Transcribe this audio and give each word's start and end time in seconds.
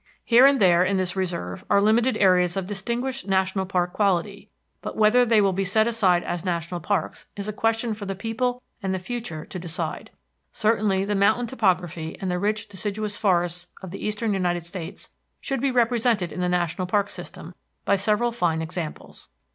Here 0.25 0.47
and 0.47 0.59
there 0.59 0.83
in 0.83 0.97
this 0.97 1.15
reserve 1.15 1.63
are 1.69 1.79
limited 1.79 2.17
areas 2.17 2.57
of 2.57 2.65
distinguished 2.65 3.27
national 3.27 3.67
park 3.67 3.93
quality, 3.93 4.49
but 4.81 4.97
whether 4.97 5.27
they 5.27 5.41
will 5.41 5.53
be 5.53 5.63
set 5.63 5.85
aside 5.85 6.23
as 6.23 6.43
national 6.43 6.79
parks 6.79 7.27
is 7.35 7.47
a 7.47 7.53
question 7.53 7.93
for 7.93 8.07
the 8.07 8.15
people 8.15 8.63
and 8.81 8.95
the 8.95 8.97
future 8.97 9.45
to 9.45 9.59
decide. 9.59 10.09
Certainly 10.51 11.05
the 11.05 11.13
mountain 11.13 11.45
topography 11.45 12.17
and 12.19 12.31
the 12.31 12.39
rich 12.39 12.67
deciduous 12.67 13.15
forests 13.15 13.67
of 13.83 13.91
the 13.91 14.03
eastern 14.03 14.33
United 14.33 14.65
States 14.65 15.11
should 15.39 15.61
be 15.61 15.69
represented 15.69 16.31
in 16.31 16.39
the 16.41 16.49
national 16.49 16.87
parks 16.87 17.13
system 17.13 17.53
by 17.85 17.95
several 17.95 18.31
fine 18.31 18.59
examples. 18.63 19.29